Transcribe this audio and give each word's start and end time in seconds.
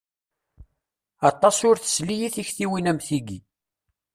Aṭas 1.29 1.57
ur 1.69 1.75
tesli 1.79 2.15
i 2.27 2.29
tiktiwin 2.35 2.89
am 2.91 2.99
tigi. 3.07 3.39